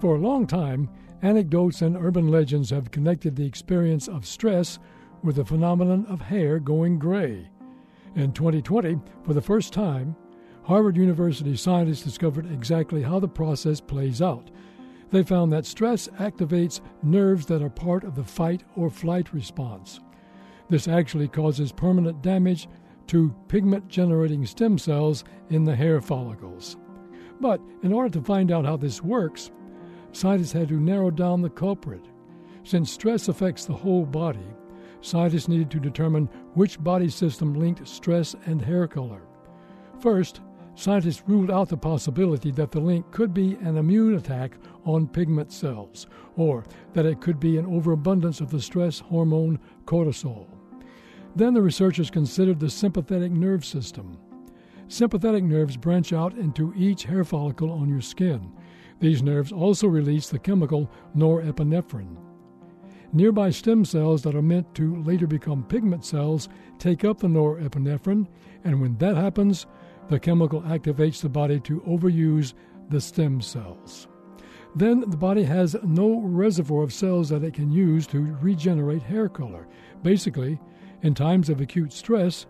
[0.00, 0.88] For a long time,
[1.20, 4.78] anecdotes and urban legends have connected the experience of stress
[5.22, 7.50] with the phenomenon of hair going gray.
[8.16, 10.16] In 2020, for the first time,
[10.62, 14.50] Harvard University scientists discovered exactly how the process plays out.
[15.10, 20.00] They found that stress activates nerves that are part of the fight or flight response.
[20.70, 22.68] This actually causes permanent damage
[23.08, 26.78] to pigment generating stem cells in the hair follicles.
[27.38, 29.50] But in order to find out how this works,
[30.12, 32.04] scientists had to narrow down the culprit.
[32.62, 34.46] Since stress affects the whole body,
[35.00, 39.22] scientists needed to determine which body system linked stress and hair color.
[40.00, 40.40] First,
[40.74, 45.52] scientists ruled out the possibility that the link could be an immune attack on pigment
[45.52, 50.46] cells, or that it could be an overabundance of the stress hormone cortisol.
[51.36, 54.18] Then the researchers considered the sympathetic nerve system.
[54.88, 58.52] Sympathetic nerves branch out into each hair follicle on your skin.
[59.00, 62.16] These nerves also release the chemical norepinephrine.
[63.12, 68.28] Nearby stem cells that are meant to later become pigment cells take up the norepinephrine,
[68.62, 69.66] and when that happens,
[70.08, 72.54] the chemical activates the body to overuse
[72.90, 74.06] the stem cells.
[74.76, 79.28] Then the body has no reservoir of cells that it can use to regenerate hair
[79.28, 79.66] color.
[80.02, 80.60] Basically,
[81.02, 82.46] in times of acute stress,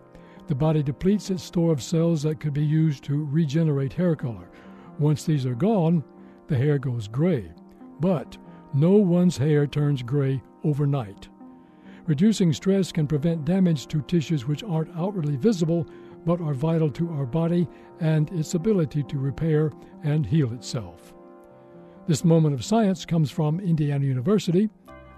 [0.47, 4.49] the body depletes its store of cells that could be used to regenerate hair color.
[4.99, 6.03] Once these are gone,
[6.47, 7.51] the hair goes gray.
[7.99, 8.37] But
[8.73, 11.29] no one's hair turns gray overnight.
[12.05, 15.87] Reducing stress can prevent damage to tissues which aren't outwardly visible
[16.25, 17.67] but are vital to our body
[17.99, 19.71] and its ability to repair
[20.03, 21.13] and heal itself.
[22.07, 24.69] This moment of science comes from Indiana University.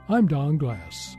[0.09, 1.15] I'm Don Glass.